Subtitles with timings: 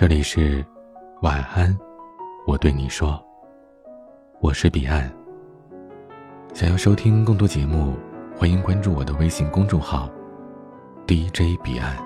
[0.00, 0.64] 这里是
[1.20, 1.76] 晚安，
[2.46, 3.22] 我对你说，
[4.40, 5.12] 我是彼岸。
[6.54, 7.94] 想要收听更多节目，
[8.34, 10.08] 欢迎关注我的微信公众号
[11.06, 11.98] DJ 彼岸。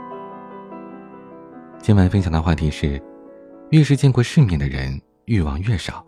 [1.79, 3.01] 今晚分享的话题是：
[3.71, 6.05] 越是见过世面的人，欲望越少。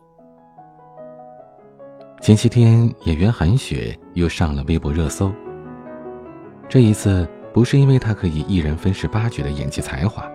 [2.21, 5.33] 前些天，演员韩雪又上了微博热搜。
[6.69, 10.29] 这一次，不是因为她可以一人分饰八角的演技才华，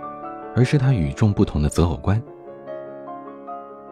[0.55, 2.21] 而是她与众不同的择偶观。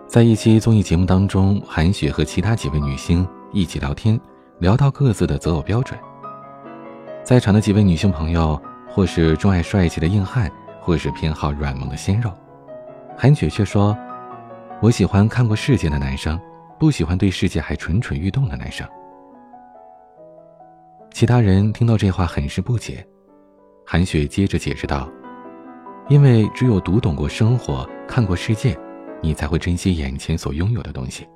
[0.08, 4.20] 在一期综艺节目当中，韩雪和其他几位女星一起聊天，
[4.58, 6.00] 聊到各自的择偶标准。
[7.24, 10.52] 在场的几位女性朋友，或是钟爱帅气的硬汉，
[10.82, 12.32] 或是偏好软萌的鲜肉，
[13.16, 13.96] 韩雪却说
[14.82, 16.40] ：“我喜欢看过世界的男生，
[16.80, 18.88] 不喜欢对世界还蠢蠢欲动的男生。”
[21.14, 23.06] 其他人听到这话很是不解，
[23.86, 25.08] 韩雪接着解释道
[26.10, 28.78] ：“因为只有读懂过生活，看过世界，
[29.22, 31.28] 你才会珍惜眼前所拥有的东西。”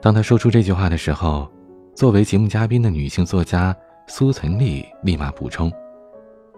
[0.00, 1.50] 当他说出这句话的时候，
[1.94, 5.70] 作为节目嘉宾的女性作家苏岑丽立马补充：“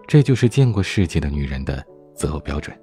[0.07, 1.83] 这就是见过世界的女人的
[2.15, 2.73] 择偶标准。”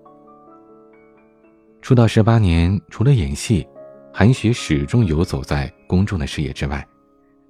[1.80, 3.66] 出道十八年，除了演戏，
[4.12, 6.86] 韩雪始终游走在公众的视野之外。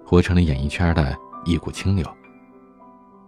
[0.03, 2.05] 活成了演艺圈的一股清流。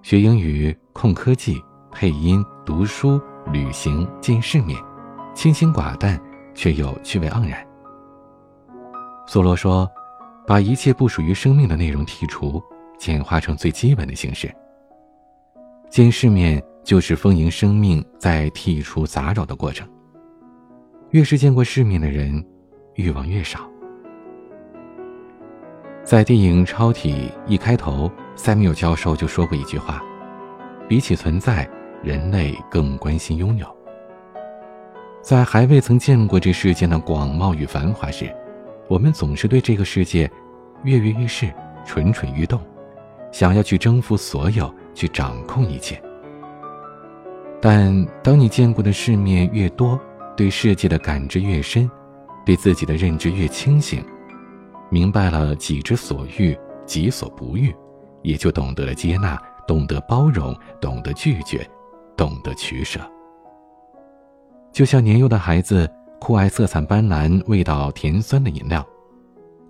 [0.02, 4.78] 学英语、控科技、配音、读书、旅行、见世面，
[5.34, 6.20] 清新寡淡，
[6.54, 7.66] 却又趣味盎然。
[9.28, 9.90] 梭罗说
[10.46, 12.62] ：“把一切不属于生命的内容剔除，
[12.98, 14.54] 简化成最基本的形式。
[15.90, 19.88] 见世面就是丰盈生命在剔除杂扰的过程。
[21.12, 22.44] 越是见过世面的人，
[22.96, 23.60] 欲望越少。”
[26.04, 30.02] 在电影《超体》一开头，塞缪尔教授就说过一句话
[30.90, 31.70] ：“比起存在，
[32.04, 33.66] 人类更关心拥有。”
[35.24, 38.30] 在还未曾见过这世间的广袤与繁华时，
[38.90, 40.30] 我们总是对这个世界
[40.84, 41.50] 跃跃欲试、
[41.86, 42.60] 蠢蠢欲动，
[43.32, 45.98] 想要去征服所有，去掌控一切。
[47.62, 49.98] 但当你见过的世面越多，
[50.36, 51.90] 对世界的感知越深，
[52.46, 54.04] 对自己的认知越清醒。
[54.90, 56.54] 明白了己之所欲，
[56.86, 57.74] 己所不欲，
[58.22, 61.66] 也就懂得了接纳，懂得包容，懂得拒绝，
[62.16, 63.00] 懂得取舍。
[64.72, 68.86] 就像年幼的孩子酷爱色彩斑斓、味道甜酸的饮料，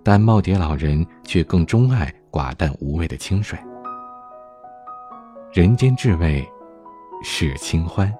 [0.02, 3.58] 但耄耋老人却更钟爱寡淡无味的清水。
[5.52, 6.46] 人间至味，
[7.22, 8.12] 是清欢。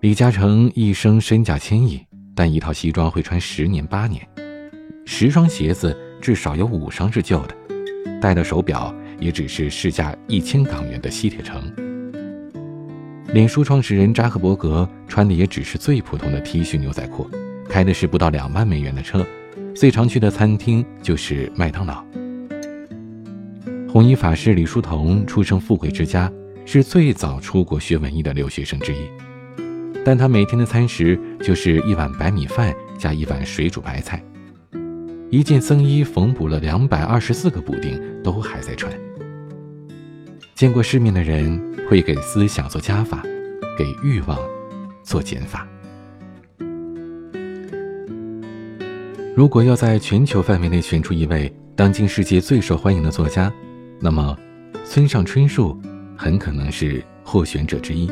[0.00, 2.00] 李嘉诚一生身价千亿，
[2.34, 4.26] 但一套西装会穿十年八年，
[5.04, 7.54] 十双鞋子至少有五双是旧的，
[8.20, 11.62] 戴的手表也只是市价一千港元的西铁城。
[13.32, 17.28] 脸书创始人扎克伯格穿的也只是最普通的 T 恤牛仔裤，
[17.68, 19.26] 开的是不到两万美元的车，
[19.74, 22.02] 最常去的餐厅就是麦当劳。
[23.90, 26.30] 红衣法师李叔同出生富贵之家，
[26.64, 28.98] 是最早出国学文艺的留学生之一。
[30.04, 34.22] 但他每天的餐食就是一碗白米饭加一碗水煮白菜，
[35.30, 38.90] 一件僧衣缝补了两百二十四个补丁都还在穿。
[40.54, 43.22] 见过世面的人会给思想做加法，
[43.76, 44.38] 给欲望
[45.02, 45.68] 做减法。
[49.36, 53.52] 如果要在全球范围内选出一位当今世界最受欢迎的作家，
[54.00, 54.36] 那么
[54.84, 55.78] 村上春树
[56.16, 58.10] 很可能是候选者之一。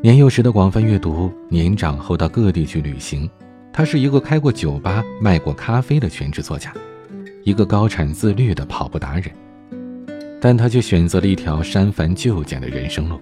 [0.00, 3.28] 年幼时的广泛阅读，年长后到各地去旅行，
[3.72, 6.74] 他是一个开过酒吧、卖过咖啡的全职作家，
[7.42, 9.32] 一个高产自律的跑步达人，
[10.38, 13.18] 但他却选择了一条删繁就简的人生路。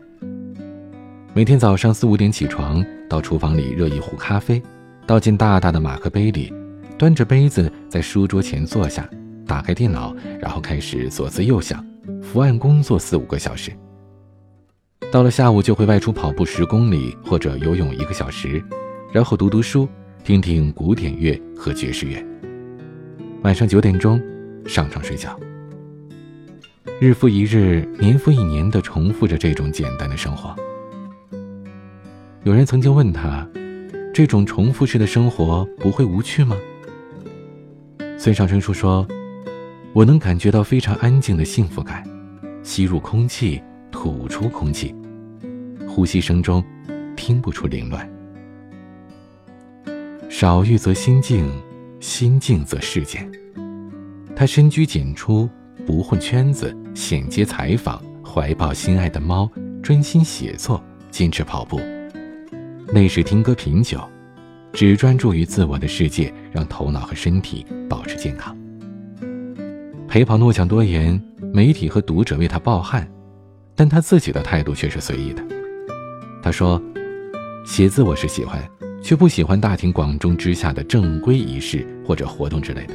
[1.32, 4.60] 每天早上四五点起床，到厨房里热一壶咖啡，
[5.06, 6.52] 倒进大大的马克杯里，
[6.98, 9.08] 端着杯子在书桌前坐下，
[9.46, 11.84] 打开电脑，然后开始左思右想，
[12.20, 13.70] 伏案工作四五个小时。
[15.12, 18.60] 到了下午就会外出跑步十公里或者游泳一个小时，
[19.12, 19.88] 然后读读书，
[20.22, 22.24] 听听古典乐和爵士乐。
[23.42, 24.20] 晚上九点钟
[24.66, 25.38] 上床睡觉。
[27.00, 30.54] 日复一日，年复一年的重复着这种简单的生活。
[32.44, 33.48] 有人曾经问他
[34.12, 36.54] ：“这种重复式的生活不会无趣吗？”
[38.18, 39.08] 孙尚春树说
[39.94, 42.04] ：“我能感觉到非常安静的幸福感，
[42.62, 44.94] 吸入空气，吐出空气。”
[45.88, 46.62] 呼吸声中，
[47.16, 48.08] 听不出凌乱。
[50.30, 51.50] 少欲则心静，
[51.98, 53.28] 心静则事简。
[54.36, 55.50] 他深居简出，
[55.84, 59.50] 不混圈子，险接采访，怀抱心爱的猫，
[59.82, 60.80] 专心写作，
[61.10, 61.80] 坚持跑步。
[62.92, 64.00] 那时听歌品酒，
[64.72, 68.56] 只专注于自我的世界，让头脑和身体保持健康。
[70.06, 71.20] 陪跑诺奖多言，
[71.52, 73.06] 媒体和读者为他抱憾，
[73.74, 75.44] 但他自己的态度却是随意的。
[76.40, 76.80] 他说
[77.66, 78.62] ：“写字我是喜欢，
[79.02, 82.94] 却不喜欢大庭广众之下的正规仪式或者活动之类的。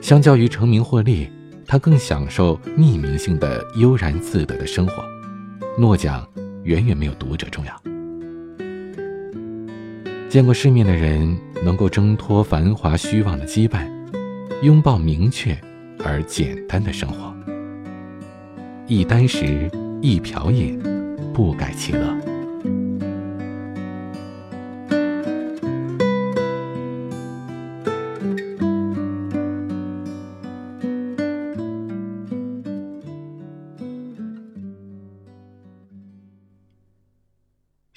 [0.00, 1.28] 相较于成名获利，
[1.66, 5.04] 他更享受匿名性的悠然自得的生活。
[5.78, 6.26] 诺奖
[6.64, 7.82] 远远没有读者重要。
[10.28, 13.88] 见过世面的人能够挣脱繁华虚妄的羁绊，
[14.62, 15.58] 拥抱明确
[16.04, 17.34] 而简单的生活。
[18.86, 19.70] 一箪食，
[20.00, 20.80] 一瓢饮。”
[21.32, 22.29] 不改其乐。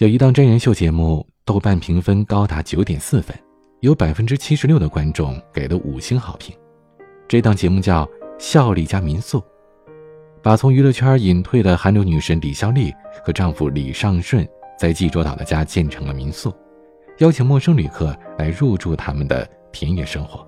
[0.03, 3.33] 有一档真人秀节目，豆瓣评分高达九点四分，
[3.79, 6.53] 有百分之七十六的观众给了五星好评。
[7.25, 8.05] 这档节目叫
[8.37, 9.39] 《孝利家民宿》。
[10.41, 14.45] 把从娱乐圈隐退的韩流女神李孝利和丈夫李尚顺
[14.77, 16.53] 在济州岛的家建成了民宿，
[17.19, 20.45] 邀请陌生旅客来入住他们的田园生活。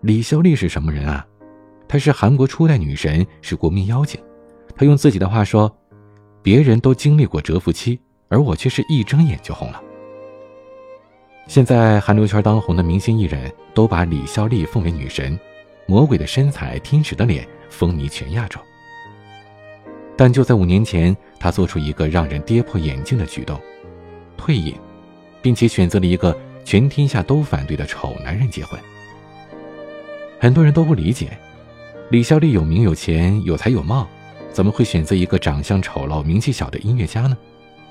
[0.00, 1.26] 李孝利是什么人啊？
[1.86, 4.18] 她是韩国初代女神，是国民妖精。
[4.74, 5.70] 她用自己的话说
[6.42, 7.98] ：“别人都经历过蛰伏期，
[8.28, 9.82] 而我却是一睁眼就红了。”
[11.46, 15.38] 现在韩流圈当红的明星艺人都把李孝利奉为女神，
[15.86, 17.46] 魔鬼的身材，天使的脸。
[17.70, 18.58] 风靡全亚洲，
[20.16, 23.60] 但就在五年前，他做出一个让人跌破眼镜的举动，
[24.38, 24.74] 退隐，
[25.42, 26.34] 并且选择了一个
[26.64, 28.80] 全天下都反对的丑男人结婚。
[30.40, 31.38] 很多人都不理解，
[32.10, 34.08] 李孝利有名有钱有才有貌，
[34.52, 37.36] 怎么会选择一个长相丑陋、名气小的音乐家呢？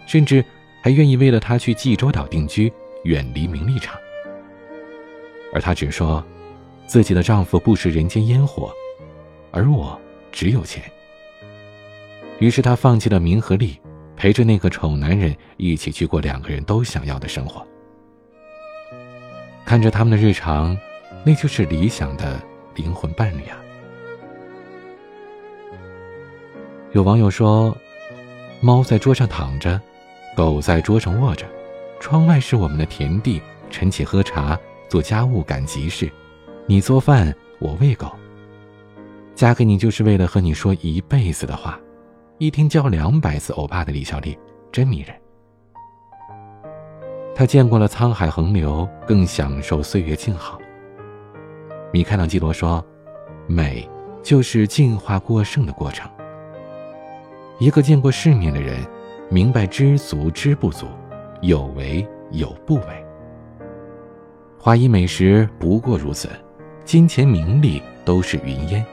[0.05, 0.43] 甚至
[0.81, 2.71] 还愿意为了他去济州岛定居，
[3.03, 3.97] 远离名利场。
[5.53, 6.23] 而她只说，
[6.85, 8.71] 自己的丈夫不食人间烟火。
[9.51, 9.99] 而我
[10.31, 10.83] 只有钱。
[12.39, 13.79] 于是她放弃了名和利，
[14.15, 17.65] 陪着那个丑男人一起去过两个人都想要的生活。
[19.65, 20.77] 看着他们的日常，
[21.25, 22.39] 那就是理想的
[22.75, 23.57] 灵魂伴侣啊。
[26.93, 27.75] 有网友说
[28.61, 29.79] ：“猫在桌上躺着，
[30.35, 31.45] 狗在桌上卧着，
[31.99, 34.57] 窗外是我们的田地，晨起喝茶，
[34.87, 36.09] 做家务赶集市，
[36.65, 38.09] 你做饭，我喂狗。”
[39.35, 41.77] 嫁给你就是为了和你说一辈子的话，
[42.37, 44.37] 一天叫两百次欧巴的李孝利
[44.71, 45.13] 真迷人。
[47.35, 50.57] 他见过了沧海横流，更享受岁月静好。
[51.91, 52.83] 米开朗基罗说
[53.45, 53.87] ：“美
[54.23, 56.09] 就是进化过剩的过程。”
[57.59, 58.85] 一个见过世面的人，
[59.29, 60.85] 明白知足知不足，
[61.41, 63.05] 有为有不为。
[64.59, 66.29] 华衣美食不过如此，
[66.85, 68.85] 金钱名利都是云烟。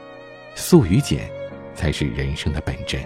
[0.55, 1.29] 素与简，
[1.75, 2.99] 才是人生的本真。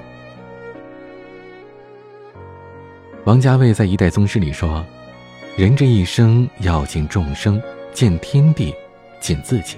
[3.26, 4.86] 王家卫在《一代宗师》里说
[5.58, 7.62] ：“人这一生要见众生，
[7.92, 8.74] 见天地，
[9.20, 9.78] 见自己。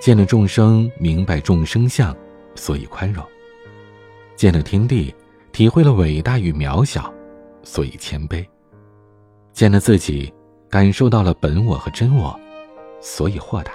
[0.00, 2.14] 见了众生，明白众生相，
[2.54, 3.24] 所以宽容；
[4.36, 5.14] 见了天地，
[5.52, 7.12] 体会了伟大与渺小，
[7.62, 8.44] 所以谦卑；
[9.52, 10.32] 见了自己，
[10.68, 12.38] 感受到了本我和真我，
[13.00, 13.72] 所以豁达。”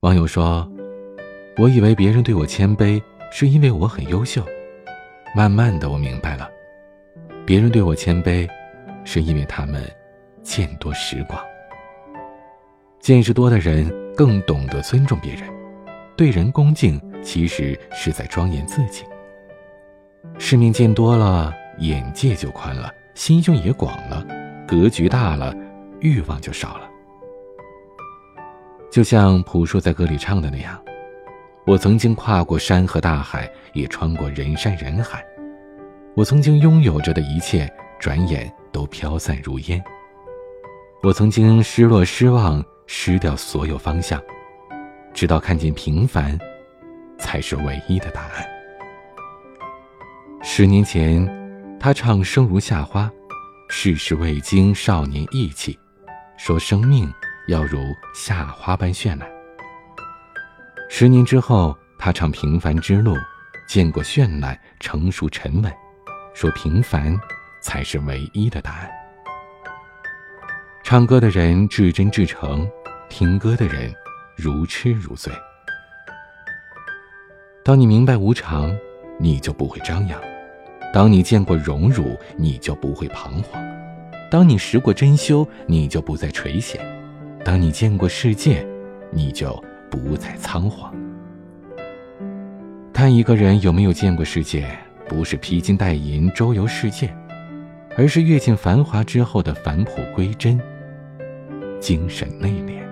[0.00, 0.66] 网友说
[1.58, 4.42] ：“我以为别人对我谦卑，是因为我很优秀。
[5.36, 6.48] 慢慢的，我明白了，
[7.44, 8.48] 别人对我谦卑，
[9.04, 9.84] 是因为他们
[10.42, 11.44] 见多识广。
[13.00, 15.42] 见识多的人更懂得尊重别人，
[16.16, 19.04] 对人恭敬，其实是在庄严自己。
[20.38, 24.24] 世面见多了，眼界就宽了，心胸也广了，
[24.66, 25.54] 格局大了，
[26.00, 26.88] 欲望就少了。”
[28.90, 30.80] 就像朴树在歌里唱的那样，
[31.66, 35.24] 我曾经跨过山和大海，也穿过人山人海。
[36.14, 39.82] 我曾经拥有着的一切，转眼都飘散如烟。
[41.02, 44.20] 我曾经失落、失望、失掉所有方向，
[45.14, 46.36] 直到看见平凡，
[47.18, 48.44] 才是唯一的答案。
[50.42, 51.24] 十年前，
[51.78, 53.04] 他唱《生如夏花》，
[53.68, 55.78] 世事未经少年意气，
[56.36, 57.08] 说生命。
[57.48, 57.80] 要如
[58.14, 59.26] 夏花般绚烂。
[60.90, 63.14] 十年之后，他唱《平凡之路》，
[63.66, 65.72] 见过绚烂，成熟沉稳，
[66.34, 67.18] 说平凡
[67.62, 68.90] 才是唯一的答案。
[70.84, 72.70] 唱歌的人至真至诚，
[73.08, 73.92] 听歌的人
[74.36, 75.32] 如痴如醉。
[77.64, 78.74] 当你明白无常，
[79.18, 80.18] 你就不会张扬；
[80.92, 83.60] 当你见过荣辱，你就不会彷徨；
[84.30, 86.78] 当你识过珍馐，你就不再垂涎；
[87.44, 88.66] 当你见过世界，
[89.10, 90.94] 你就不再仓皇。
[92.92, 94.68] 看一个人有没有见过世界，
[95.08, 97.14] 不是披金戴银周游世界，
[97.96, 100.60] 而是阅尽繁华之后的返璞归真，
[101.80, 102.87] 精神内敛。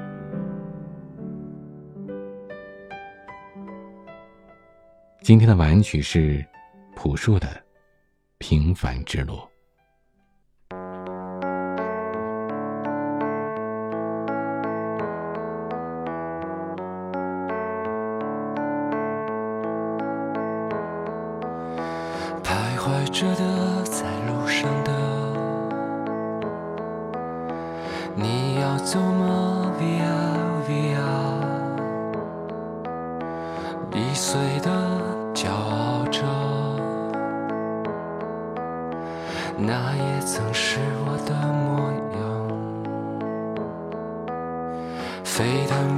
[5.27, 6.47] 今天的晚安曲是
[6.95, 7.49] 朴树的
[8.39, 9.35] 《平凡之路》。
[22.45, 23.76] 徘徊着的，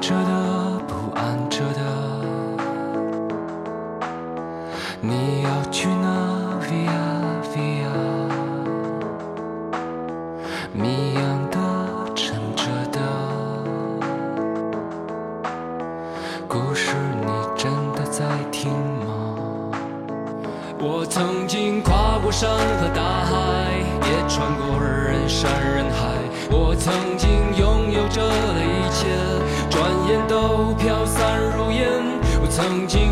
[0.00, 0.68] 着的，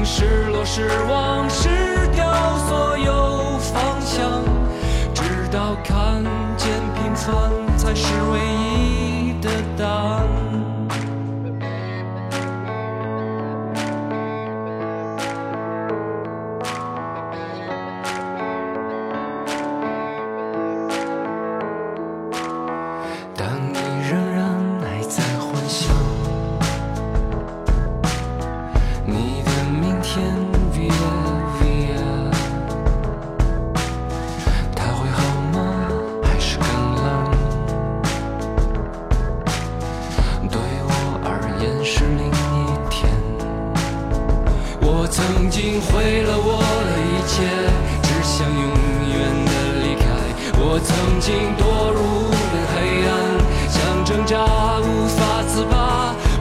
[0.09, 1.69] 失落、失望、失
[2.15, 2.25] 掉
[2.69, 4.45] 所有方向，
[5.13, 6.23] 直到看
[6.57, 8.56] 见平凡才是唯一。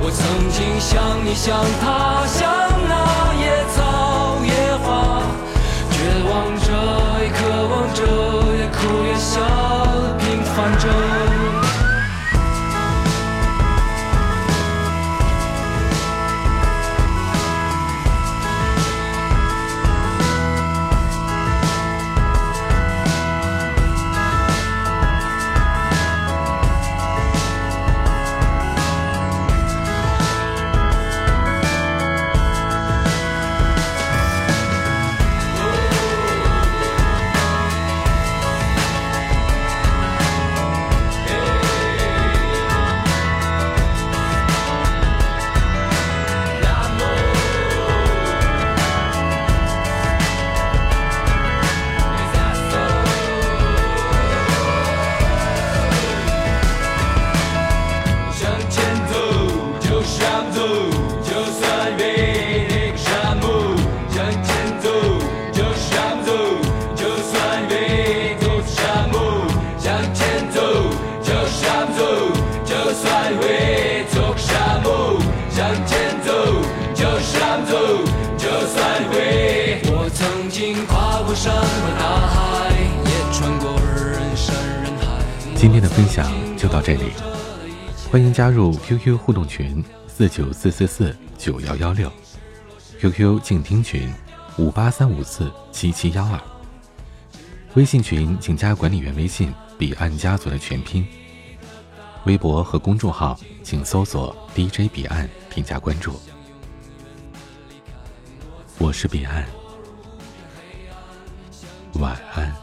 [0.07, 0.21] 我曾
[0.51, 2.45] 经像你像他，像
[2.87, 4.53] 那野草野
[4.85, 5.23] 花，
[5.89, 5.97] 绝
[6.29, 6.31] 望
[6.61, 6.69] 着
[7.23, 8.05] 也渴望着，
[8.55, 9.41] 也哭也笑，
[10.19, 11.34] 平凡着。
[85.55, 87.11] 今天的分享就到这里，
[88.11, 89.83] 欢迎加入 QQ 互动群。
[90.17, 92.09] 四九四四四九幺幺六
[93.01, 94.09] ，QQ 静听群
[94.57, 96.39] 五八三五四七七幺二，
[97.73, 101.05] 微信群请加管理员微信彼岸家族的全拼，
[102.23, 106.17] 微博和公众号请搜索 DJ 彼岸添加关注，
[108.77, 109.45] 我是彼岸。
[111.95, 112.55] 晚安。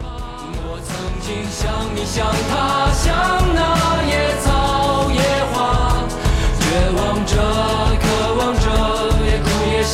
[0.00, 3.75] 我曾经像你，像他，像那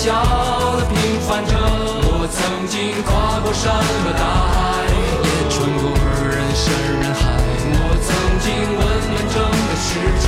[0.02, 0.10] 笑
[0.78, 1.54] 的平凡着。
[1.54, 4.82] 我曾经跨过山和大海
[5.22, 5.94] 也穿过
[6.26, 6.66] 人山
[6.98, 7.22] 人海。
[7.70, 8.10] 我曾
[8.42, 10.26] 经问遍整个世界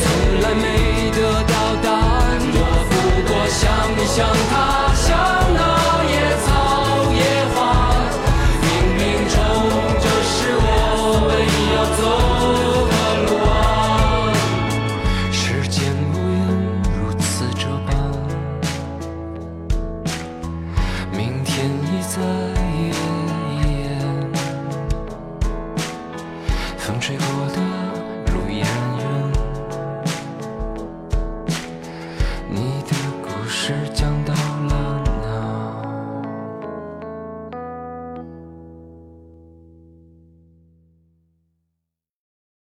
[0.00, 0.08] 从
[0.40, 0.64] 来没
[1.12, 1.52] 得到
[1.84, 2.40] 答案。
[2.56, 2.92] 我不
[3.28, 3.60] 过像
[3.92, 4.52] 你像他
[4.94, 5.41] 像